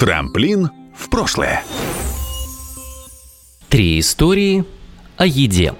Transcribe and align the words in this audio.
Трамплин 0.00 0.70
в 0.96 1.10
прошлое. 1.10 1.62
Три 3.68 4.00
истории 4.00 4.64
о 5.18 5.26
еде. 5.26 5.74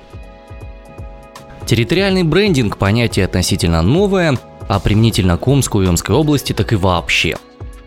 Территориальный 1.65 2.23
брендинг– 2.23 2.77
понятие 2.79 3.25
относительно 3.25 3.81
новое, 3.81 4.39
а 4.69 4.79
применительно 4.79 5.39
к 5.39 5.49
Омску 5.49 5.81
и 5.81 5.87
Омской 5.87 6.15
области 6.15 6.53
так 6.53 6.75
и 6.75 6.77
вообще. 6.77 7.39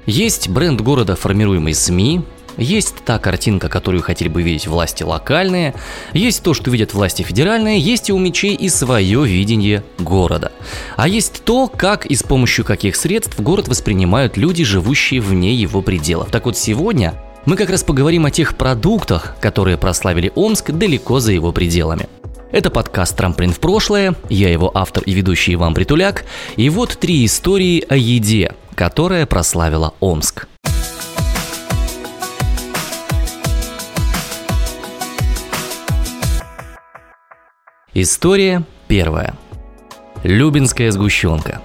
Есть 0.08 0.50
бренд 0.50 0.82
города, 0.82 1.16
формируемый 1.16 1.76
СМИ, 1.76 2.24
есть 2.58 2.96
та 3.06 3.20
картинка, 3.20 3.70
которую 3.70 4.04
хотели 4.04 4.30
бы 4.30 4.42
видеть 4.42 4.68
власти 4.68 5.04
локальные, 5.04 5.74
есть 6.14 6.44
то, 6.44 6.54
что 6.54 6.72
видят 6.72 6.94
власти 6.94 7.22
федеральные, 7.24 7.80
есть 7.80 8.10
и 8.10 8.14
у 8.14 8.18
мечей 8.18 8.56
и 8.56 8.70
свое 8.70 9.26
видение 9.26 9.84
города. 10.00 10.52
А 10.96 11.08
есть 11.08 11.44
то, 11.44 11.68
как 11.68 12.06
и 12.06 12.16
с 12.16 12.24
помощью 12.24 12.66
каких 12.66 12.96
средств 12.96 13.40
город 13.40 13.68
воспринимают 13.68 14.38
люди, 14.38 14.64
живущие 14.64 15.22
вне 15.22 15.54
его 15.54 15.82
пределов. 15.82 16.30
Так 16.32 16.46
вот 16.46 16.58
сегодня 16.58 17.14
мы 17.46 17.58
как 17.58 17.70
раз 17.70 17.84
поговорим 17.84 18.26
о 18.26 18.32
тех 18.32 18.56
продуктах, 18.56 19.36
которые 19.42 19.78
прославили 19.78 20.32
Омск 20.36 20.72
далеко 20.72 21.20
за 21.20 21.34
его 21.34 21.52
пределами. 21.52 22.08
Это 22.52 22.70
подкаст 22.70 23.18
«Трамплин 23.18 23.52
в 23.52 23.60
прошлое», 23.60 24.16
я 24.30 24.50
его 24.52 24.72
автор 24.74 25.04
и 25.04 25.12
ведущий 25.12 25.56
Иван 25.56 25.74
Притуляк, 25.74 26.24
и 26.56 26.70
вот 26.70 26.98
три 27.00 27.26
истории 27.26 27.84
о 27.90 27.96
еде, 27.96 28.54
которая 28.76 29.26
прославила 29.26 29.96
Омск– 30.00 30.48
История 37.96 38.64
первая. 38.88 39.36
Любинская 40.24 40.90
сгущенка. 40.90 41.62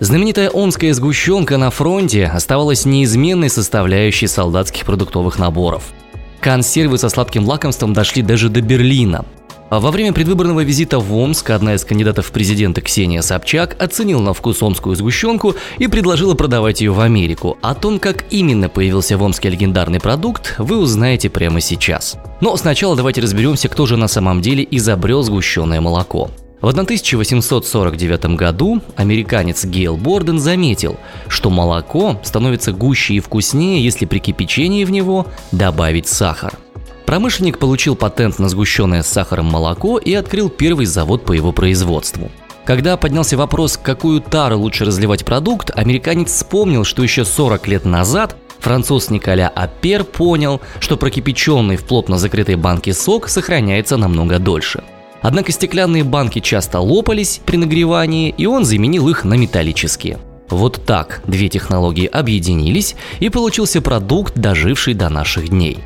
Знаменитая 0.00 0.48
омская 0.48 0.94
сгущенка 0.94 1.58
на 1.58 1.70
фронте 1.70 2.24
оставалась 2.24 2.86
неизменной 2.86 3.50
составляющей 3.50 4.28
солдатских 4.28 4.86
продуктовых 4.86 5.38
наборов. 5.38 5.92
Консервы 6.40 6.96
со 6.96 7.10
сладким 7.10 7.44
лакомством 7.44 7.92
дошли 7.92 8.22
даже 8.22 8.48
до 8.48 8.62
Берлина. 8.62 9.26
А 9.72 9.80
во 9.80 9.90
время 9.90 10.12
предвыборного 10.12 10.64
визита 10.64 10.98
в 10.98 11.16
Омск 11.16 11.48
одна 11.48 11.76
из 11.76 11.82
кандидатов 11.86 12.26
в 12.26 12.30
президенты 12.30 12.82
Ксения 12.82 13.22
Собчак 13.22 13.74
оценила 13.82 14.20
на 14.20 14.34
вкус 14.34 14.62
омскую 14.62 14.94
сгущенку 14.96 15.54
и 15.78 15.86
предложила 15.86 16.34
продавать 16.34 16.82
ее 16.82 16.92
в 16.92 17.00
Америку. 17.00 17.56
О 17.62 17.74
том, 17.74 17.98
как 17.98 18.26
именно 18.28 18.68
появился 18.68 19.16
в 19.16 19.22
Омске 19.22 19.48
легендарный 19.48 19.98
продукт, 19.98 20.56
вы 20.58 20.76
узнаете 20.76 21.30
прямо 21.30 21.62
сейчас. 21.62 22.18
Но 22.42 22.54
сначала 22.58 22.96
давайте 22.96 23.22
разберемся, 23.22 23.70
кто 23.70 23.86
же 23.86 23.96
на 23.96 24.08
самом 24.08 24.42
деле 24.42 24.68
изобрел 24.70 25.22
сгущенное 25.22 25.80
молоко. 25.80 26.30
В 26.60 26.68
1849 26.68 28.36
году 28.36 28.82
американец 28.96 29.64
Гейл 29.64 29.96
Борден 29.96 30.38
заметил, 30.38 30.98
что 31.28 31.48
молоко 31.48 32.20
становится 32.22 32.72
гуще 32.72 33.14
и 33.14 33.20
вкуснее, 33.20 33.82
если 33.82 34.04
при 34.04 34.18
кипячении 34.18 34.84
в 34.84 34.90
него 34.90 35.28
добавить 35.50 36.08
сахар. 36.08 36.58
Промышленник 37.06 37.58
получил 37.58 37.96
патент 37.96 38.38
на 38.38 38.48
сгущенное 38.48 39.02
с 39.02 39.08
сахаром 39.08 39.46
молоко 39.46 39.98
и 39.98 40.14
открыл 40.14 40.48
первый 40.48 40.86
завод 40.86 41.24
по 41.24 41.32
его 41.32 41.52
производству. 41.52 42.30
Когда 42.64 42.96
поднялся 42.96 43.36
вопрос, 43.36 43.76
какую 43.76 44.20
тару 44.20 44.58
лучше 44.58 44.84
разливать 44.84 45.24
продукт, 45.24 45.70
американец 45.74 46.30
вспомнил, 46.30 46.84
что 46.84 47.02
еще 47.02 47.24
40 47.24 47.66
лет 47.66 47.84
назад 47.84 48.36
Француз 48.60 49.10
Николя 49.10 49.48
Апер 49.48 50.04
понял, 50.04 50.60
что 50.78 50.96
прокипяченный 50.96 51.76
в 51.76 51.82
плотно 51.82 52.16
закрытой 52.18 52.54
банке 52.54 52.94
сок 52.94 53.28
сохраняется 53.28 53.96
намного 53.96 54.38
дольше. 54.38 54.84
Однако 55.20 55.50
стеклянные 55.50 56.04
банки 56.04 56.38
часто 56.38 56.78
лопались 56.78 57.40
при 57.44 57.56
нагревании, 57.56 58.32
и 58.36 58.46
он 58.46 58.64
заменил 58.64 59.08
их 59.08 59.24
на 59.24 59.34
металлические. 59.34 60.18
Вот 60.48 60.84
так 60.84 61.22
две 61.26 61.48
технологии 61.48 62.06
объединились, 62.06 62.94
и 63.18 63.28
получился 63.30 63.80
продукт, 63.80 64.34
доживший 64.34 64.94
до 64.94 65.08
наших 65.08 65.48
дней. 65.48 65.78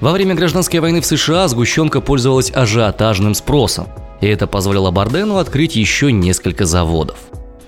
Во 0.00 0.12
время 0.12 0.34
гражданской 0.34 0.80
войны 0.80 1.00
в 1.00 1.06
США 1.06 1.48
сгущенка 1.48 2.00
пользовалась 2.00 2.50
ажиотажным 2.50 3.34
спросом, 3.34 3.88
и 4.20 4.26
это 4.26 4.46
позволило 4.46 4.90
Бардену 4.90 5.38
открыть 5.38 5.76
еще 5.76 6.12
несколько 6.12 6.66
заводов. 6.66 7.16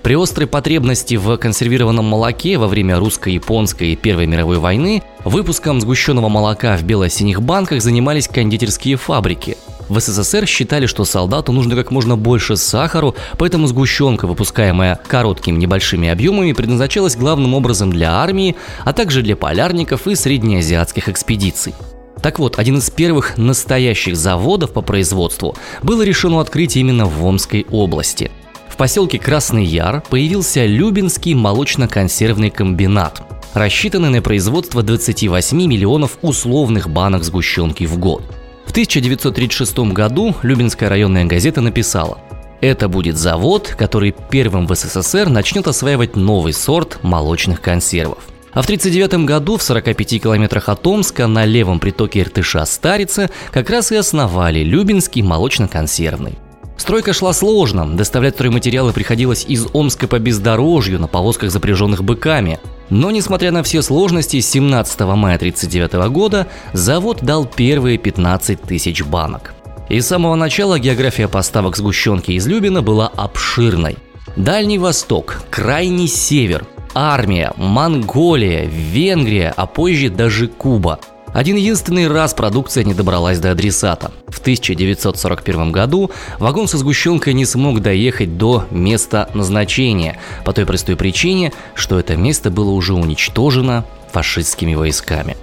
При 0.03 0.15
острой 0.15 0.47
потребности 0.47 1.15
в 1.15 1.35
консервированном 1.37 2.05
молоке 2.05 2.57
во 2.57 2.67
время 2.67 2.97
русско-японской 2.97 3.91
и 3.91 3.95
Первой 3.95 4.25
мировой 4.25 4.57
войны 4.57 5.03
выпуском 5.25 5.81
сгущенного 5.81 6.29
молока 6.29 6.77
в 6.77 6.83
бело-синих 6.83 7.41
банках 7.41 7.81
занимались 7.81 8.27
кондитерские 8.27 8.95
фабрики. 8.95 9.57
В 9.89 9.99
СССР 9.99 10.45
считали, 10.45 10.85
что 10.85 11.05
солдату 11.05 11.51
нужно 11.51 11.75
как 11.75 11.91
можно 11.91 12.17
больше 12.17 12.57
сахару, 12.57 13.15
поэтому 13.37 13.67
сгущенка, 13.67 14.27
выпускаемая 14.27 14.99
короткими 15.07 15.57
небольшими 15.57 16.09
объемами, 16.09 16.53
предназначалась 16.53 17.15
главным 17.15 17.53
образом 17.53 17.91
для 17.91 18.13
армии, 18.13 18.55
а 18.83 18.93
также 18.93 19.21
для 19.21 19.35
полярников 19.35 20.07
и 20.07 20.15
среднеазиатских 20.15 21.09
экспедиций. 21.09 21.73
Так 22.21 22.39
вот, 22.39 22.59
один 22.59 22.77
из 22.77 22.89
первых 22.89 23.37
настоящих 23.37 24.15
заводов 24.15 24.71
по 24.71 24.81
производству 24.81 25.55
было 25.83 26.01
решено 26.01 26.39
открыть 26.39 26.77
именно 26.77 27.05
в 27.05 27.25
Омской 27.25 27.65
области– 27.69 28.31
в 28.77 28.79
поселке 28.79 29.17
Красный 29.17 29.65
Яр 29.65 30.03
появился 30.07 30.63
Любинский 30.67 31.33
молочно-консервный 31.33 32.51
комбинат, 32.51 33.23
рассчитанный 33.55 34.09
на 34.09 34.21
производство 34.21 34.83
28 34.83 35.57
миллионов 35.65 36.19
условных 36.21 36.87
банок 36.87 37.23
сгущенки 37.23 37.85
в 37.85 37.97
год. 37.97 38.21
В 38.67 38.69
1936 38.69 39.79
году 39.79 40.35
Любинская 40.43 40.89
районная 40.89 41.25
газета 41.25 41.61
написала 41.61 42.19
это 42.61 42.87
будет 42.87 43.17
завод, 43.17 43.73
который 43.75 44.13
первым 44.29 44.67
в 44.67 44.75
СССР 44.75 45.27
начнет 45.27 45.67
осваивать 45.67 46.15
новый 46.15 46.53
сорт 46.53 46.99
молочных 47.01 47.61
консервов. 47.61 48.19
А 48.57 48.63
в 48.63 48.65
1939 48.65 49.27
году 49.27 49.57
в 49.57 49.61
45 49.61 50.23
километрах 50.23 50.67
от 50.67 50.87
Омска 50.87 51.27
на 51.27 51.45
левом 51.45 51.79
притоке 51.79 52.21
Иртыша 52.21 52.65
Старица 52.65 53.29
как 53.51 53.69
раз 53.69 53.91
и 53.91 53.95
основали 53.95 54.63
Любинский 54.63 55.21
молочно-консервный. 55.21 56.39
Стройка 56.75 57.13
шла 57.13 57.33
сложно, 57.33 57.85
доставлять 57.95 58.33
стройматериалы 58.33 58.93
приходилось 58.93 59.45
из 59.47 59.67
Омска 59.73 60.07
по 60.07 60.17
бездорожью 60.17 60.99
на 60.99 61.07
повозках, 61.07 61.51
запряженных 61.51 62.03
быками. 62.03 62.59
Но, 62.89 63.11
несмотря 63.11 63.51
на 63.51 63.61
все 63.61 63.83
сложности, 63.83 64.39
17 64.39 65.01
мая 65.01 65.35
1939 65.35 66.09
года 66.09 66.47
завод 66.73 67.19
дал 67.21 67.45
первые 67.45 67.99
15 67.99 68.59
тысяч 68.63 69.03
банок. 69.03 69.53
И 69.87 70.01
с 70.01 70.07
самого 70.07 70.33
начала 70.33 70.79
география 70.79 71.27
поставок 71.27 71.77
сгущенки 71.77 72.31
из 72.31 72.47
Любина 72.47 72.81
была 72.81 73.07
обширной. 73.07 73.97
Дальний 74.35 74.79
Восток, 74.79 75.43
Крайний 75.51 76.07
Север, 76.07 76.65
Армия, 76.99 77.53
Монголия, 77.57 78.65
Венгрия, 78.65 79.53
а 79.55 79.67
позже 79.67 80.09
даже 80.09 80.47
Куба– 80.47 80.99
один 81.33 81.55
единственный 81.55 82.07
раз 82.07 82.33
продукция 82.33 82.83
не 82.83 82.95
добралась 82.95 83.37
до 83.37 83.51
адресата. 83.51 84.11
В 84.27 84.39
1941 84.39 85.71
году 85.71 86.09
вагон 86.39 86.67
со 86.67 86.79
сгущенкой 86.79 87.35
не 87.35 87.45
смог 87.45 87.81
доехать 87.81 88.37
до 88.37 88.65
места 88.71 89.29
назначения 89.35 90.17
по 90.45 90.53
той 90.53 90.65
простой 90.65 90.95
причине, 90.95 91.53
что 91.75 91.99
это 91.99 92.15
место 92.15 92.49
было 92.49 92.71
уже 92.71 92.95
уничтожено 92.95 93.85
фашистскими 94.11 94.73
войсками. 94.73 95.37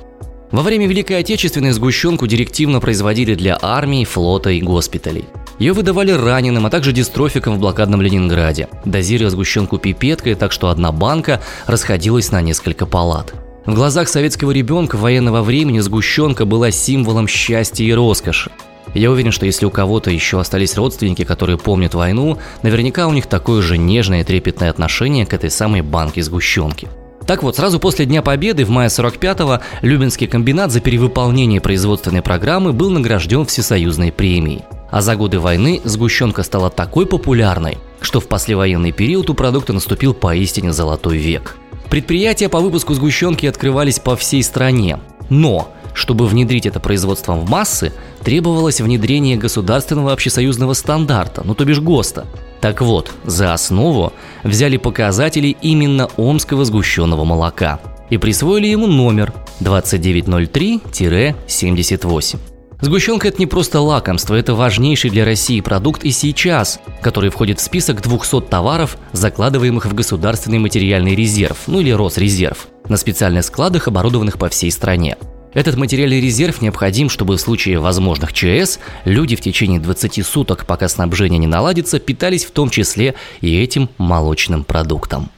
Во 0.55 0.63
время 0.63 0.87
Великой 0.87 1.19
Отечественной 1.19 1.73
сгущенку 1.73 2.29
директивно 2.29 2.79
производили 2.79 3.35
для 3.35 3.59
армии, 3.61 4.05
флота 4.05 4.51
и 4.51 4.61
госпиталей. 4.61 5.25
Ее 5.59 5.73
выдавали 5.73 6.13
раненым, 6.13 6.65
а 6.65 6.71
также 6.71 6.93
дистрофикам 6.93 7.57
в 7.57 7.59
блокадном 7.59 8.01
Ленинграде, 8.01 8.69
дозируя 8.85 9.31
сгущенку 9.31 9.79
пипеткой, 9.79 10.37
так 10.37 10.53
что 10.53 10.69
одна 10.69 10.93
банка 10.93 11.41
расходилась 11.67 12.31
на 12.31 12.41
несколько 12.41 12.87
палат– 12.87 13.35
в 13.67 13.75
глазах 13.75 14.09
советского 14.09 14.53
ребенка 14.53 14.97
военного 14.97 15.43
времени 15.43 15.81
сгущенка 15.81 16.45
была 16.45 16.71
символом 16.71 17.27
счастья 17.27 17.83
и 17.83 17.93
роскоши. 17.95 18.51
Я 18.93 19.11
уверен, 19.11 19.33
что 19.33 19.47
если 19.47 19.65
у 19.65 19.71
кого-то 19.71 20.11
еще 20.11 20.39
остались 20.39 20.77
родственники, 20.77 21.25
которые 21.25 21.57
помнят 21.57 21.95
войну, 21.95 22.39
наверняка 22.63 23.09
у 23.09 23.13
них 23.13 23.27
такое 23.27 23.63
же 23.63 23.79
нежное 23.79 24.21
и 24.21 24.25
трепетное 24.25 24.69
отношение 24.69 25.25
к 25.25 25.33
этой 25.33 25.51
самой 25.51 25.81
банке 25.81 26.23
сгущенки. 26.23 26.89
Так 27.27 27.43
вот, 27.43 27.57
сразу 27.57 27.79
после 27.79 28.07
Дня 28.07 28.23
Победы 28.23 28.65
в 28.65 28.71
мае 28.71 28.89
45-го 28.89 29.61
Любинский 29.83 30.27
комбинат 30.27 30.71
за 30.71 30.81
перевыполнение 30.81 31.61
производственной 31.61 32.23
программы 32.23 32.73
был 32.73 32.91
награжден 32.91 33.47
всесоюзной 33.47 34.13
премией. 34.13 34.63
А 34.91 35.01
за 35.01 35.17
годы 35.17 35.41
войны 35.41 35.81
сгущенка 35.85 36.43
стала 36.43 36.71
такой 36.71 37.07
популярной, 37.07 37.79
что 38.01 38.21
в 38.21 38.29
послевоенный 38.29 38.93
период 38.93 39.31
у 39.31 39.35
продукта 39.35 39.73
наступил 39.73 40.15
поистине 40.15 40.73
золотой 40.73 41.17
век– 41.19 41.57
Предприятия 41.95 42.49
по 42.49 42.59
выпуску 42.59 42.93
сгущенки 42.93 43.47
открывались 43.47 44.01
по 44.01 44.17
всей 44.17 44.43
стране. 44.43 44.99
Но, 45.31 45.69
чтобы 45.93 46.27
внедрить 46.27 46.67
это 46.67 46.81
производство 46.81 47.35
в 47.35 47.49
массы, 47.49 47.93
требовалось 48.25 48.81
внедрение 48.81 49.37
государственного 49.37 50.13
общесоюзного 50.13 50.73
стандарта, 50.73 51.43
ну 51.45 51.55
то 51.55 51.65
бишь 51.65 51.81
ГОСТа. 51.81 52.27
Так 52.65 52.81
вот, 52.81 53.13
за 53.27 53.53
основу 53.53 54.15
взяли 54.43 54.79
показатели 54.79 55.55
именно 55.61 56.09
омского 56.17 56.65
сгущенного 56.65 57.25
молока 57.25 57.79
и 58.09 58.17
присвоили 58.17 58.69
ему 58.69 58.87
номер 58.87 59.35
2903-78. 59.61 62.39
Сгущенка– 62.81 63.29
это 63.31 63.39
не 63.39 63.45
просто 63.45 63.81
лакомство, 63.81 64.35
это 64.35 64.55
важнейший 64.55 65.11
для 65.11 65.27
России 65.27 65.61
продукт 65.61 66.05
и 66.05 66.11
сейчас, 66.11 66.81
который 67.03 67.29
входит 67.29 67.61
в 67.61 67.63
список 67.63 68.01
200 68.01 68.41
товаров, 68.49 68.97
закладываемых 69.13 69.85
в 69.85 69.93
государственный 69.93 70.59
материальный 70.59 71.15
резерв, 71.15 71.65
ну 71.67 71.81
или 71.81 71.91
Росрезерв, 71.91 72.69
на 72.89 72.97
специальных 72.97 73.45
складах, 73.45 73.89
оборудованных 73.89 74.39
по 74.39 74.49
всей 74.49 74.71
стране. 74.71 75.19
Этот 75.55 75.77
материальный 75.77 76.21
резерв 76.21 76.61
необходим, 76.61 77.09
чтобы 77.09 77.37
в 77.37 77.41
случае 77.41 77.79
возможных 77.79 78.33
ЧС 78.33 78.81
люди 79.05 79.37
в 79.37 79.41
течение 79.41 79.79
20 79.79 80.27
суток, 80.27 80.67
пока 80.67 80.89
снабжение 80.89 81.39
не 81.39 81.47
наладится, 81.47 82.01
питались 82.01 82.45
в 82.45 82.51
том 82.51 82.71
числе 82.71 83.15
и 83.41 83.57
этим 83.63 83.89
молочным 83.97 84.65
продуктом. 84.65 85.31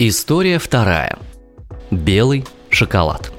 История 0.00 0.58
вторая. 0.58 1.16
Белый 1.92 2.44
шоколад. 2.68 3.30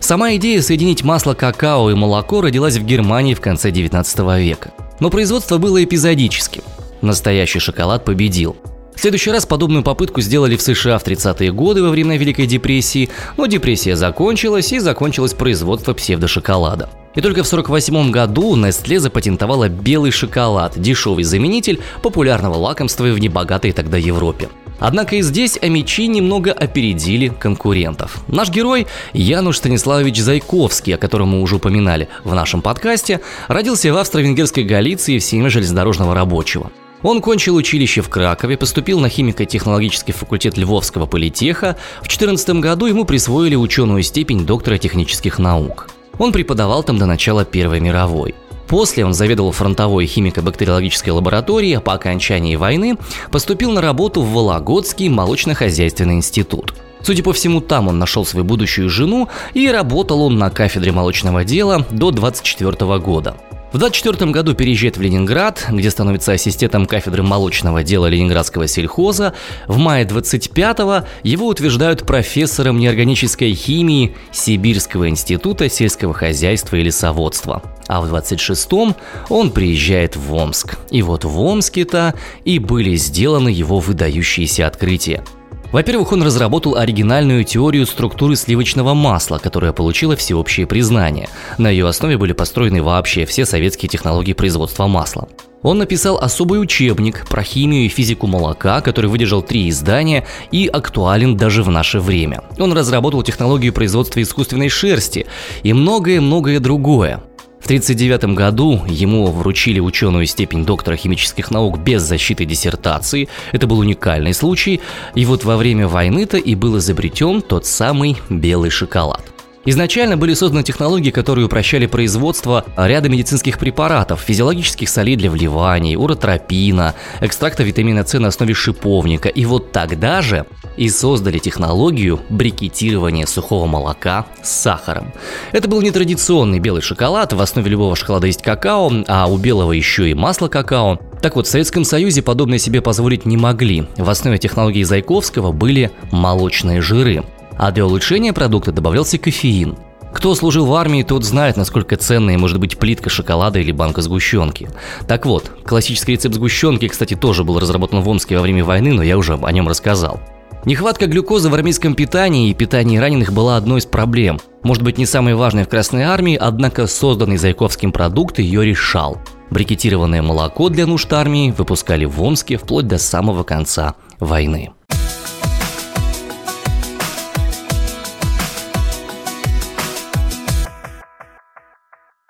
Сама 0.00 0.34
идея 0.34 0.60
соединить 0.60 1.04
масло 1.04 1.34
какао 1.34 1.88
и 1.90 1.94
молоко 1.94 2.40
родилась 2.40 2.78
в 2.78 2.84
Германии 2.84 3.34
в 3.34 3.40
конце 3.40 3.70
19 3.70 4.18
века. 4.40 4.72
Но 4.98 5.10
производство 5.10 5.58
было 5.58 5.84
эпизодическим. 5.84 6.62
Настоящий 7.00 7.60
шоколад 7.60 8.04
победил. 8.04 8.56
В 9.00 9.02
следующий 9.02 9.30
раз 9.30 9.46
подобную 9.46 9.82
попытку 9.82 10.20
сделали 10.20 10.56
в 10.56 10.60
США 10.60 10.98
в 10.98 11.06
30-е 11.06 11.52
годы 11.52 11.82
во 11.82 11.88
время 11.88 12.18
Великой 12.18 12.46
депрессии, 12.46 13.08
но 13.38 13.46
депрессия 13.46 13.96
закончилась 13.96 14.74
и 14.74 14.78
закончилось 14.78 15.32
производство 15.32 15.94
псевдошоколада. 15.94 16.90
И 17.14 17.22
только 17.22 17.42
в 17.42 17.46
1948 17.46 18.10
году 18.10 18.54
Nestle 18.58 18.98
запатентовала 18.98 19.70
белый 19.70 20.10
шоколад, 20.10 20.78
дешевый 20.78 21.24
заменитель 21.24 21.80
популярного 22.02 22.56
лакомства 22.56 23.04
в 23.04 23.18
небогатой 23.18 23.72
тогда 23.72 23.96
Европе. 23.96 24.50
Однако 24.78 25.16
и 25.16 25.22
здесь 25.22 25.58
амичи 25.62 26.06
немного 26.06 26.52
опередили 26.52 27.28
конкурентов. 27.28 28.22
Наш 28.28 28.50
герой 28.50 28.86
Януш 29.14 29.56
Станиславович 29.56 30.20
Зайковский, 30.20 30.96
о 30.96 30.98
котором 30.98 31.28
мы 31.28 31.40
уже 31.40 31.56
упоминали 31.56 32.10
в 32.22 32.34
нашем 32.34 32.60
подкасте, 32.60 33.22
родился 33.48 33.94
в 33.94 33.96
австро-венгерской 33.96 34.64
Галиции 34.64 35.16
в 35.16 35.24
семье 35.24 35.48
железнодорожного 35.48 36.14
рабочего. 36.14 36.70
Он 37.02 37.22
кончил 37.22 37.56
училище 37.56 38.02
в 38.02 38.08
Кракове, 38.08 38.56
поступил 38.56 39.00
на 39.00 39.08
химико-технологический 39.08 40.12
факультет 40.12 40.58
Львовского 40.58 41.06
политеха. 41.06 41.76
В 41.98 42.08
2014 42.08 42.50
году 42.60 42.86
ему 42.86 43.04
присвоили 43.04 43.54
ученую 43.54 44.02
степень 44.02 44.44
доктора 44.44 44.76
технических 44.76 45.38
наук. 45.38 45.88
Он 46.18 46.32
преподавал 46.32 46.82
там 46.82 46.98
до 46.98 47.06
начала 47.06 47.44
Первой 47.46 47.80
мировой. 47.80 48.34
После 48.68 49.04
он 49.04 49.14
заведовал 49.14 49.50
фронтовой 49.50 50.04
химико-бактериологической 50.04 51.12
лабораторией, 51.12 51.78
а 51.78 51.80
по 51.80 51.94
окончании 51.94 52.54
войны 52.54 52.98
поступил 53.32 53.72
на 53.72 53.80
работу 53.80 54.20
в 54.22 54.32
Вологодский 54.32 55.08
молочно-хозяйственный 55.08 56.14
институт. 56.14 56.74
Судя 57.02 57.22
по 57.22 57.32
всему, 57.32 57.60
там 57.60 57.88
он 57.88 57.98
нашел 57.98 58.26
свою 58.26 58.44
будущую 58.44 58.90
жену, 58.90 59.28
и 59.54 59.68
работал 59.68 60.22
он 60.22 60.38
на 60.38 60.50
кафедре 60.50 60.92
молочного 60.92 61.44
дела 61.44 61.86
до 61.90 62.10
24 62.10 62.98
года. 62.98 63.36
В 63.72 63.78
24 63.78 64.32
году 64.32 64.54
переезжает 64.54 64.96
в 64.96 65.00
Ленинград, 65.00 65.64
где 65.70 65.90
становится 65.90 66.32
ассистентом 66.32 66.86
кафедры 66.86 67.22
молочного 67.22 67.84
дела 67.84 68.06
Ленинградского 68.06 68.66
сельхоза. 68.66 69.32
В 69.68 69.78
мае 69.78 70.04
25-го 70.04 71.06
его 71.22 71.46
утверждают 71.46 72.04
профессором 72.04 72.78
неорганической 72.78 73.54
химии 73.54 74.16
Сибирского 74.32 75.08
института 75.08 75.68
сельского 75.68 76.12
хозяйства 76.14 76.76
и 76.76 76.82
лесоводства. 76.82 77.62
А 77.86 78.00
в 78.00 78.12
26-м 78.12 78.96
он 79.28 79.52
приезжает 79.52 80.16
в 80.16 80.34
Омск. 80.34 80.76
И 80.90 81.02
вот 81.02 81.24
в 81.24 81.40
Омске-то 81.40 82.14
и 82.44 82.58
были 82.58 82.96
сделаны 82.96 83.50
его 83.50 83.78
выдающиеся 83.78 84.66
открытия– 84.66 85.22
во-первых, 85.72 86.12
он 86.12 86.22
разработал 86.22 86.76
оригинальную 86.76 87.44
теорию 87.44 87.86
структуры 87.86 88.36
сливочного 88.36 88.94
масла, 88.94 89.38
которая 89.38 89.72
получила 89.72 90.16
всеобщее 90.16 90.66
признание. 90.66 91.28
На 91.58 91.68
ее 91.68 91.86
основе 91.86 92.18
были 92.18 92.32
построены 92.32 92.82
вообще 92.82 93.24
все 93.24 93.44
советские 93.44 93.88
технологии 93.88 94.32
производства 94.32 94.86
масла. 94.86 95.28
Он 95.62 95.78
написал 95.78 96.16
особый 96.16 96.60
учебник 96.60 97.26
про 97.28 97.42
химию 97.42 97.84
и 97.84 97.88
физику 97.88 98.26
молока, 98.26 98.80
который 98.80 99.10
выдержал 99.10 99.42
три 99.42 99.68
издания 99.68 100.26
и 100.50 100.66
актуален 100.66 101.36
даже 101.36 101.62
в 101.62 101.68
наше 101.68 102.00
время. 102.00 102.42
Он 102.58 102.72
разработал 102.72 103.22
технологию 103.22 103.72
производства 103.72 104.22
искусственной 104.22 104.70
шерсти 104.70 105.26
и 105.62 105.72
многое-многое 105.74 106.60
другое. 106.60 107.22
В 107.60 107.66
1939 107.66 108.34
году 108.34 108.82
ему 108.88 109.26
вручили 109.26 109.78
ученую 109.80 110.26
степень 110.26 110.64
доктора 110.64 110.96
химических 110.96 111.50
наук 111.50 111.78
без 111.78 112.02
защиты 112.02 112.44
диссертации. 112.44 113.28
Это 113.52 113.66
был 113.66 113.78
уникальный 113.78 114.34
случай. 114.34 114.80
И 115.14 115.24
вот 115.24 115.44
во 115.44 115.56
время 115.56 115.86
войны-то 115.86 116.38
и 116.38 116.54
был 116.54 116.78
изобретен 116.78 117.42
тот 117.42 117.66
самый 117.66 118.16
белый 118.28 118.70
шоколад. 118.70 119.22
Изначально 119.66 120.16
были 120.16 120.32
созданы 120.32 120.62
технологии, 120.62 121.10
которые 121.10 121.44
упрощали 121.44 121.84
производство 121.84 122.64
ряда 122.78 123.10
медицинских 123.10 123.58
препаратов, 123.58 124.22
физиологических 124.22 124.88
солей 124.88 125.16
для 125.16 125.30
вливаний, 125.30 125.96
уротропина, 125.96 126.94
экстракта 127.20 127.62
витамина 127.62 128.06
С 128.06 128.18
на 128.18 128.28
основе 128.28 128.54
шиповника. 128.54 129.28
И 129.28 129.44
вот 129.44 129.70
тогда 129.70 130.22
же 130.22 130.46
и 130.76 130.88
создали 130.88 131.38
технологию 131.38 132.20
брикетирования 132.28 133.26
сухого 133.26 133.66
молока 133.66 134.26
с 134.42 134.50
сахаром. 134.50 135.12
Это 135.52 135.68
был 135.68 135.82
нетрадиционный 135.82 136.58
белый 136.58 136.82
шоколад, 136.82 137.32
в 137.32 137.40
основе 137.40 137.70
любого 137.70 137.96
шоколада 137.96 138.26
есть 138.26 138.42
какао, 138.42 138.90
а 139.08 139.26
у 139.26 139.36
белого 139.36 139.72
еще 139.72 140.10
и 140.10 140.14
масло 140.14 140.48
какао. 140.48 140.98
Так 141.20 141.36
вот, 141.36 141.46
в 141.46 141.50
Советском 141.50 141.84
Союзе 141.84 142.22
подобное 142.22 142.58
себе 142.58 142.80
позволить 142.80 143.26
не 143.26 143.36
могли. 143.36 143.86
В 143.96 144.08
основе 144.08 144.38
технологии 144.38 144.82
Зайковского 144.82 145.52
были 145.52 145.90
молочные 146.10 146.80
жиры 146.80 147.24
а 147.60 147.72
для 147.72 147.84
улучшения 147.84 148.32
продукта 148.32 148.72
добавлялся 148.72 149.18
кофеин. 149.18 149.76
Кто 150.14 150.34
служил 150.34 150.64
в 150.64 150.72
армии, 150.72 151.02
тот 151.02 151.24
знает, 151.24 151.58
насколько 151.58 151.94
ценной 151.98 152.38
может 152.38 152.58
быть 152.58 152.78
плитка 152.78 153.10
шоколада 153.10 153.58
или 153.58 153.70
банка 153.70 154.00
сгущенки. 154.00 154.70
Так 155.06 155.26
вот, 155.26 155.50
классический 155.62 156.12
рецепт 156.12 156.34
сгущенки, 156.34 156.88
кстати, 156.88 157.14
тоже 157.14 157.44
был 157.44 157.60
разработан 157.60 158.00
в 158.00 158.08
Омске 158.08 158.36
во 158.36 158.42
время 158.42 158.64
войны, 158.64 158.94
но 158.94 159.02
я 159.02 159.18
уже 159.18 159.34
о 159.34 159.52
нем 159.52 159.68
рассказал. 159.68 160.20
Нехватка 160.66 161.06
глюкозы 161.06 161.48
в 161.48 161.54
армейском 161.54 161.94
питании 161.94 162.50
и 162.50 162.54
питании 162.54 162.98
раненых 162.98 163.32
была 163.32 163.56
одной 163.56 163.78
из 163.78 163.86
проблем. 163.86 164.38
Может 164.62 164.82
быть, 164.82 164.98
не 164.98 165.06
самой 165.06 165.34
важной 165.34 165.64
в 165.64 165.68
Красной 165.68 166.02
Армии, 166.02 166.36
однако 166.36 166.86
созданный 166.86 167.38
Зайковским 167.38 167.92
продукт 167.92 168.38
ее 168.38 168.62
решал. 168.62 169.16
Брикетированное 169.50 170.20
молоко 170.20 170.68
для 170.68 170.86
нужд 170.86 171.10
армии 171.14 171.50
выпускали 171.50 172.04
в 172.04 172.22
Омске 172.22 172.58
вплоть 172.58 172.86
до 172.86 172.98
самого 172.98 173.42
конца 173.42 173.94
войны. 174.18 174.70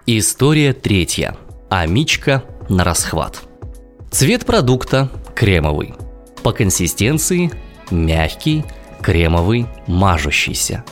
История 0.06 0.72
третья. 0.72 1.36
Амичка 1.68 2.44
на 2.68 2.84
расхват. 2.84 3.42
Цвет 4.12 4.46
продукта 4.46 5.08
кремовый. 5.34 5.94
По 6.44 6.52
консистенции 6.52 7.50
мягкий, 7.90 8.64
кремовый, 9.00 9.66
мажущийся. 9.86 10.84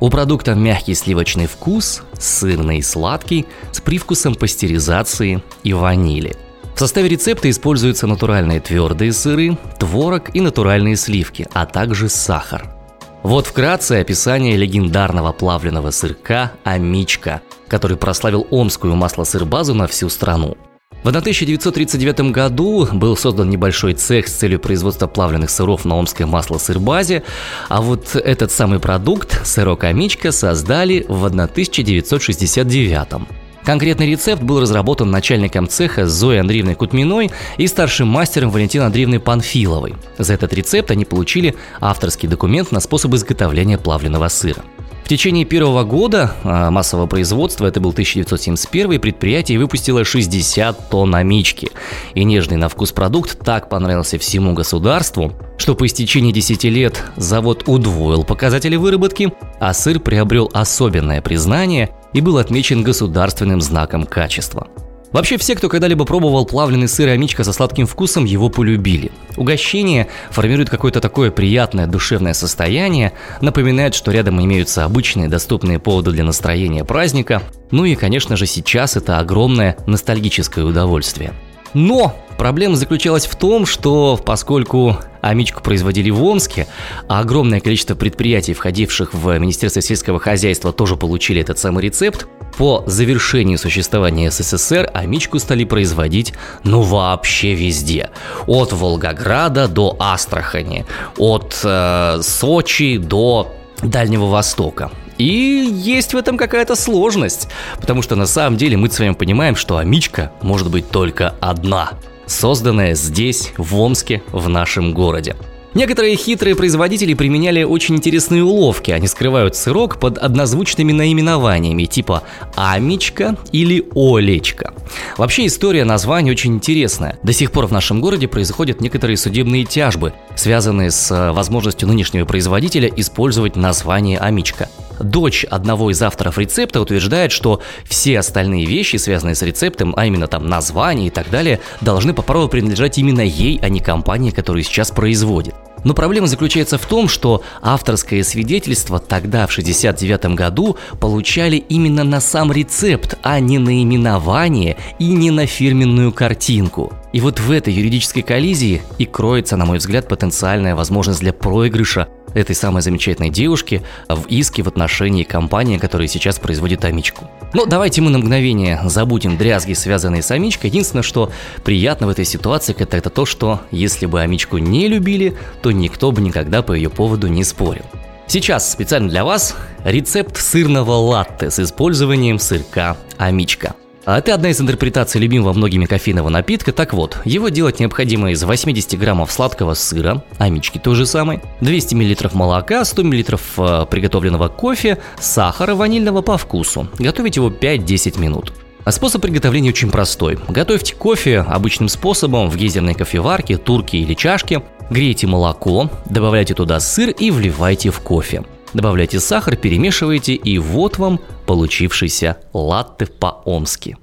У 0.00 0.10
продукта 0.10 0.54
мягкий 0.54 0.94
сливочный 0.94 1.46
вкус, 1.46 2.02
сырный 2.18 2.78
и 2.78 2.82
сладкий, 2.82 3.46
с 3.72 3.80
привкусом 3.80 4.34
пастеризации 4.34 5.42
и 5.62 5.72
ванили. 5.72 6.36
В 6.74 6.78
составе 6.78 7.08
рецепта 7.08 7.48
используются 7.48 8.06
натуральные 8.06 8.60
твердые 8.60 9.12
сыры, 9.12 9.56
творог 9.78 10.34
и 10.34 10.40
натуральные 10.40 10.96
сливки, 10.96 11.46
а 11.52 11.66
также 11.66 12.08
сахар. 12.08 12.74
Вот 13.22 13.46
вкратце 13.46 14.00
описание 14.00 14.56
легендарного 14.56 15.32
плавленного 15.32 15.90
сырка 15.92 16.52
«Амичка», 16.64 17.40
который 17.68 17.96
прославил 17.96 18.46
омскую 18.50 18.96
масло-сыр-базу 18.96 19.72
на 19.72 19.86
всю 19.86 20.10
страну. 20.10 20.56
В 21.04 21.08
1939 21.08 22.32
году 22.32 22.88
был 22.90 23.14
создан 23.14 23.50
небольшой 23.50 23.92
цех 23.92 24.26
с 24.26 24.32
целью 24.32 24.58
производства 24.58 25.06
плавленных 25.06 25.50
сыров 25.50 25.84
на 25.84 25.96
омской 25.96 26.24
масло-сыр-базе, 26.24 27.24
а 27.68 27.82
вот 27.82 28.16
этот 28.16 28.50
самый 28.50 28.78
продукт, 28.78 29.46
сырок 29.46 29.84
Амичка, 29.84 30.32
создали 30.32 31.04
в 31.06 31.26
1969 31.26 33.18
-м. 33.18 33.26
Конкретный 33.64 34.10
рецепт 34.10 34.42
был 34.42 34.60
разработан 34.60 35.10
начальником 35.10 35.68
цеха 35.68 36.06
Зоей 36.06 36.40
Андреевной 36.40 36.74
Кутминой 36.74 37.30
и 37.58 37.66
старшим 37.66 38.08
мастером 38.08 38.50
Валентиной 38.50 38.86
Андреевной 38.86 39.20
Панфиловой. 39.20 39.96
За 40.16 40.32
этот 40.32 40.54
рецепт 40.54 40.90
они 40.90 41.04
получили 41.04 41.54
авторский 41.80 42.30
документ 42.30 42.72
на 42.72 42.80
способ 42.80 43.12
изготовления 43.12 43.76
плавленного 43.76 44.28
сыра. 44.28 44.62
В 45.04 45.08
течение 45.08 45.44
первого 45.44 45.84
года 45.84 46.32
а, 46.44 46.70
массового 46.70 47.06
производства, 47.06 47.66
это 47.66 47.78
был 47.78 47.90
1971, 47.90 48.98
предприятие 48.98 49.58
выпустило 49.58 50.02
60 50.02 50.88
тонн 50.88 51.14
амички. 51.14 51.68
И 52.14 52.24
нежный 52.24 52.56
на 52.56 52.70
вкус 52.70 52.92
продукт 52.92 53.38
так 53.44 53.68
понравился 53.68 54.18
всему 54.18 54.54
государству, 54.54 55.34
что 55.58 55.74
по 55.74 55.84
истечении 55.84 56.32
10 56.32 56.64
лет 56.64 57.04
завод 57.16 57.64
удвоил 57.66 58.24
показатели 58.24 58.76
выработки, 58.76 59.34
а 59.60 59.74
сыр 59.74 60.00
приобрел 60.00 60.50
особенное 60.54 61.20
признание 61.20 61.90
и 62.14 62.22
был 62.22 62.38
отмечен 62.38 62.82
государственным 62.82 63.60
знаком 63.60 64.06
качества. 64.06 64.68
Вообще 65.14 65.38
все, 65.38 65.54
кто 65.54 65.68
когда-либо 65.68 66.04
пробовал 66.04 66.44
плавленый 66.44 66.88
сыр 66.88 67.08
амичка 67.10 67.44
со 67.44 67.52
сладким 67.52 67.86
вкусом, 67.86 68.24
его 68.24 68.48
полюбили. 68.48 69.12
Угощение 69.36 70.08
формирует 70.30 70.70
какое-то 70.70 71.00
такое 71.00 71.30
приятное 71.30 71.86
душевное 71.86 72.32
состояние, 72.32 73.12
напоминает, 73.40 73.94
что 73.94 74.10
рядом 74.10 74.42
имеются 74.44 74.84
обычные 74.84 75.28
доступные 75.28 75.78
поводы 75.78 76.10
для 76.10 76.24
настроения 76.24 76.84
праздника, 76.84 77.44
ну 77.70 77.84
и, 77.84 77.94
конечно 77.94 78.36
же, 78.36 78.46
сейчас 78.46 78.96
это 78.96 79.20
огромное 79.20 79.76
ностальгическое 79.86 80.64
удовольствие. 80.64 81.32
Но 81.74 82.14
проблема 82.38 82.76
заключалась 82.76 83.26
в 83.26 83.34
том, 83.36 83.66
что 83.66 84.18
поскольку 84.24 84.96
амичку 85.20 85.62
производили 85.62 86.10
в 86.10 86.22
Омске, 86.22 86.66
а 87.08 87.20
огромное 87.20 87.60
количество 87.60 87.94
предприятий, 87.94 88.54
входивших 88.54 89.12
в 89.12 89.38
Министерство 89.38 89.82
сельского 89.82 90.18
хозяйства, 90.20 90.72
тоже 90.72 90.96
получили 90.96 91.40
этот 91.40 91.58
самый 91.58 91.82
рецепт, 91.84 92.26
по 92.56 92.84
завершении 92.86 93.56
существования 93.56 94.30
СССР 94.30 94.88
амичку 94.94 95.40
стали 95.40 95.64
производить 95.64 96.34
ну 96.62 96.82
вообще 96.82 97.54
везде. 97.54 98.10
От 98.46 98.72
Волгограда 98.72 99.66
до 99.66 99.96
Астрахани, 99.98 100.86
от 101.18 101.58
э, 101.64 102.20
Сочи 102.22 102.98
до 102.98 103.52
Дальнего 103.82 104.26
Востока. 104.26 104.92
И 105.18 105.24
есть 105.24 106.14
в 106.14 106.16
этом 106.16 106.36
какая-то 106.36 106.74
сложность, 106.74 107.48
потому 107.80 108.02
что 108.02 108.16
на 108.16 108.26
самом 108.26 108.56
деле 108.56 108.76
мы 108.76 108.90
с 108.90 108.98
вами 108.98 109.12
понимаем, 109.12 109.56
что 109.56 109.78
амичка 109.78 110.32
может 110.42 110.70
быть 110.70 110.90
только 110.90 111.34
одна, 111.40 111.90
созданная 112.26 112.94
здесь, 112.94 113.52
в 113.56 113.76
Омске, 113.76 114.22
в 114.32 114.48
нашем 114.48 114.92
городе. 114.92 115.36
Некоторые 115.74 116.14
хитрые 116.14 116.54
производители 116.54 117.14
применяли 117.14 117.64
очень 117.64 117.96
интересные 117.96 118.44
уловки. 118.44 118.92
Они 118.92 119.08
скрывают 119.08 119.56
сырок 119.56 119.98
под 119.98 120.18
однозвучными 120.18 120.92
наименованиями 120.92 121.84
типа 121.84 122.22
«Амичка» 122.54 123.36
или 123.50 123.84
«Олечка». 123.92 124.72
Вообще 125.18 125.46
история 125.46 125.84
названий 125.84 126.30
очень 126.30 126.54
интересная. 126.54 127.18
До 127.24 127.32
сих 127.32 127.50
пор 127.50 127.66
в 127.66 127.72
нашем 127.72 128.00
городе 128.00 128.28
происходят 128.28 128.80
некоторые 128.80 129.16
судебные 129.16 129.64
тяжбы, 129.64 130.12
связанные 130.36 130.92
с 130.92 131.10
э, 131.10 131.32
возможностью 131.32 131.88
нынешнего 131.88 132.24
производителя 132.24 132.88
использовать 132.94 133.56
название 133.56 134.18
«Амичка». 134.20 134.68
Дочь 135.00 135.44
одного 135.44 135.90
из 135.90 136.00
авторов 136.02 136.38
рецепта 136.38 136.80
утверждает, 136.80 137.32
что 137.32 137.60
все 137.84 138.18
остальные 138.18 138.66
вещи, 138.66 138.96
связанные 138.96 139.34
с 139.34 139.42
рецептом, 139.42 139.94
а 139.96 140.06
именно 140.06 140.26
там 140.26 140.46
название 140.46 141.08
и 141.08 141.10
так 141.10 141.30
далее, 141.30 141.60
должны 141.80 142.14
по 142.14 142.22
праву 142.22 142.48
принадлежать 142.48 142.98
именно 142.98 143.20
ей, 143.20 143.58
а 143.62 143.68
не 143.68 143.80
компании, 143.80 144.30
которая 144.30 144.62
сейчас 144.62 144.90
производит. 144.90 145.54
Но 145.84 145.92
проблема 145.92 146.26
заключается 146.26 146.78
в 146.78 146.86
том, 146.86 147.08
что 147.08 147.42
авторское 147.60 148.22
свидетельство 148.22 148.98
тогда, 148.98 149.46
в 149.46 149.52
69 149.52 150.34
году, 150.34 150.76
получали 150.98 151.56
именно 151.56 152.04
на 152.04 152.20
сам 152.20 152.50
рецепт, 152.50 153.18
а 153.22 153.38
не 153.38 153.58
на 153.58 153.82
именование 153.82 154.76
и 154.98 155.12
не 155.12 155.30
на 155.30 155.46
фирменную 155.46 156.10
картинку. 156.12 156.92
И 157.12 157.20
вот 157.20 157.38
в 157.38 157.50
этой 157.50 157.72
юридической 157.72 158.22
коллизии 158.22 158.82
и 158.98 159.04
кроется, 159.04 159.56
на 159.56 159.66
мой 159.66 159.78
взгляд, 159.78 160.08
потенциальная 160.08 160.74
возможность 160.74 161.20
для 161.20 161.32
проигрыша 161.32 162.08
этой 162.34 162.54
самой 162.54 162.82
замечательной 162.82 163.30
девушки 163.30 163.82
в 164.08 164.26
иске 164.26 164.62
в 164.62 164.68
отношении 164.68 165.24
компании, 165.24 165.78
которая 165.78 166.08
сейчас 166.08 166.38
производит 166.38 166.84
амичку. 166.84 167.30
Но 167.52 167.66
давайте 167.66 168.00
мы 168.00 168.10
на 168.10 168.18
мгновение 168.18 168.80
забудем 168.84 169.36
дрязги, 169.36 169.72
связанные 169.72 170.22
с 170.22 170.30
амичкой. 170.30 170.70
Единственное, 170.70 171.02
что 171.02 171.30
приятно 171.64 172.06
в 172.06 172.10
этой 172.10 172.24
ситуации, 172.24 172.74
это, 172.78 172.96
это 172.96 173.10
то, 173.10 173.24
что 173.26 173.60
если 173.70 174.06
бы 174.06 174.20
амичку 174.20 174.58
не 174.58 174.88
любили, 174.88 175.36
то 175.62 175.70
никто 175.70 176.12
бы 176.12 176.20
никогда 176.20 176.62
по 176.62 176.72
ее 176.72 176.90
поводу 176.90 177.28
не 177.28 177.44
спорил. 177.44 177.84
Сейчас 178.26 178.72
специально 178.72 179.08
для 179.08 179.24
вас 179.24 179.54
рецепт 179.84 180.36
сырного 180.38 180.92
латте 180.92 181.50
с 181.50 181.58
использованием 181.58 182.38
сырка 182.38 182.96
амичка. 183.18 183.74
А 184.04 184.18
это 184.18 184.34
одна 184.34 184.50
из 184.50 184.60
интерпретаций 184.60 185.20
любимого 185.20 185.54
многими 185.54 185.86
кофейного 185.86 186.28
напитка. 186.28 186.72
Так 186.72 186.92
вот, 186.92 187.18
его 187.24 187.48
делать 187.48 187.80
необходимо 187.80 188.32
из 188.32 188.42
80 188.42 188.98
граммов 188.98 189.32
сладкого 189.32 189.72
сыра, 189.74 190.22
амички 190.38 190.78
то 190.78 190.94
же 190.94 191.06
самое, 191.06 191.40
200 191.62 191.94
миллилитров 191.94 192.34
молока, 192.34 192.84
100 192.84 193.02
миллилитров 193.02 193.42
э, 193.56 193.86
приготовленного 193.90 194.48
кофе, 194.48 194.98
сахара 195.18 195.74
ванильного 195.74 196.20
по 196.20 196.36
вкусу. 196.36 196.88
Готовить 196.98 197.36
его 197.36 197.48
5-10 197.48 198.20
минут. 198.20 198.52
А 198.84 198.92
способ 198.92 199.22
приготовления 199.22 199.70
очень 199.70 199.90
простой. 199.90 200.38
Готовьте 200.48 200.94
кофе 200.94 201.38
обычным 201.38 201.88
способом 201.88 202.50
в 202.50 202.56
гейзерной 202.56 202.94
кофеварке, 202.94 203.56
турке 203.56 203.98
или 203.98 204.12
чашке. 204.12 204.62
Грейте 204.90 205.26
молоко, 205.26 205.90
добавляйте 206.04 206.52
туда 206.52 206.78
сыр 206.78 207.08
и 207.08 207.30
вливайте 207.30 207.90
в 207.90 208.00
кофе. 208.00 208.44
Добавляйте 208.74 209.20
сахар, 209.20 209.54
перемешивайте 209.54 210.34
и 210.34 210.58
вот 210.58 210.98
вам 210.98 211.20
получившийся 211.46 212.38
латте 212.52 213.06
по-омски. 213.06 213.96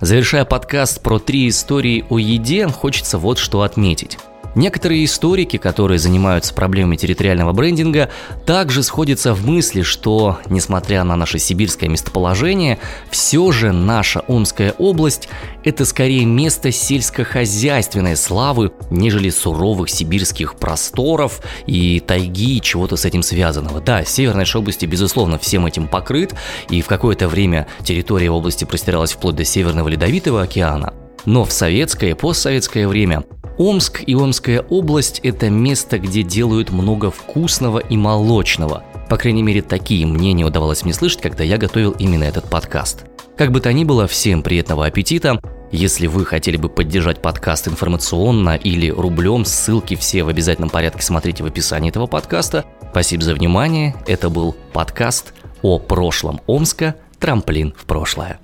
Завершая 0.00 0.44
подкаст 0.44 1.00
про 1.00 1.20
три 1.20 1.48
истории 1.48 2.04
о 2.10 2.18
еде, 2.18 2.66
хочется 2.66 3.18
вот 3.18 3.38
что 3.38 3.62
отметить. 3.62 4.18
Некоторые 4.54 5.04
историки, 5.04 5.56
которые 5.56 5.98
занимаются 5.98 6.52
проблемами 6.52 6.96
территориального 6.96 7.52
брендинга, 7.52 8.10
также 8.44 8.82
сходятся 8.82 9.34
в 9.34 9.46
мысли, 9.46 9.82
что, 9.82 10.38
несмотря 10.46 11.04
на 11.04 11.16
наше 11.16 11.38
сибирское 11.38 11.88
местоположение, 11.88 12.78
все 13.10 13.50
же 13.52 13.72
наша 13.72 14.20
Омская 14.28 14.74
область– 14.78 15.28
это 15.64 15.84
скорее 15.84 16.26
место 16.26 16.70
сельскохозяйственной 16.70 18.16
славы, 18.16 18.72
нежели 18.90 19.30
суровых 19.30 19.88
сибирских 19.88 20.56
просторов 20.56 21.40
и 21.66 22.00
тайги 22.00 22.58
и 22.58 22.60
чего-то 22.60 22.96
с 22.96 23.04
этим 23.04 23.22
связанного. 23.22 23.80
Да, 23.80 24.04
северная 24.04 24.46
области, 24.54 24.84
безусловно, 24.86 25.38
всем 25.38 25.66
этим 25.66 25.88
покрыт, 25.88 26.34
и 26.68 26.82
в 26.82 26.86
какое-то 26.86 27.28
время 27.28 27.66
территория 27.84 28.30
области 28.30 28.64
простиралась 28.64 29.12
вплоть 29.12 29.36
до 29.36 29.44
Северного 29.44 29.88
Ледовитого 29.88 30.42
океана. 30.42 30.92
Но 31.24 31.44
в 31.44 31.52
советское 31.52 32.10
и 32.10 32.14
постсоветское 32.14 32.88
время 32.88 33.22
Омск 33.58 34.02
и 34.06 34.14
Омская 34.14 34.60
область– 34.60 35.20
это 35.22 35.50
место, 35.50 35.98
где 35.98 36.22
делают 36.22 36.70
много 36.70 37.10
вкусного 37.10 37.78
и 37.78 37.96
молочного. 37.96 38.82
По 39.10 39.18
крайней 39.18 39.42
мере, 39.42 39.60
такие 39.60 40.06
мнения 40.06 40.46
удавалось 40.46 40.84
мне 40.84 40.94
слышать, 40.94 41.20
когда 41.20 41.44
я 41.44 41.58
готовил 41.58 41.90
именно 41.92 42.24
этот 42.24 42.48
подкаст. 42.48 43.04
Как 43.36 43.52
бы 43.52 43.60
то 43.60 43.72
ни 43.72 43.84
было, 43.84 44.06
всем 44.06 44.42
приятного 44.42 44.86
аппетита. 44.86 45.38
Если 45.70 46.06
вы 46.06 46.24
хотели 46.24 46.56
бы 46.56 46.68
поддержать 46.68 47.20
подкаст 47.20 47.68
информационно 47.68 48.56
или 48.56 48.88
рублем, 48.88 49.44
ссылки 49.44 49.96
все 49.96 50.22
в 50.22 50.28
обязательном 50.28 50.70
порядке 50.70 51.02
смотрите 51.02 51.42
в 51.42 51.46
описании 51.46 51.90
этого 51.90 52.06
подкаста. 52.06 52.64
Спасибо 52.90 53.22
за 53.22 53.34
внимание. 53.34 53.94
Это 54.06 54.30
был 54.30 54.56
подкаст 54.72 55.34
о 55.60 55.78
прошлом 55.78 56.40
Омска 56.46 56.96
«Трамплин 57.18 57.74
в 57.76 57.84
прошлое». 57.84 58.40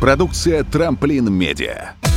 Продукция 0.00 0.62
«Трамплин 0.62 1.32
Медиа». 1.32 2.07